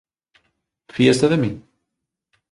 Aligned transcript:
Fíaste 0.95 1.29
de 1.33 1.37
min? 1.43 1.55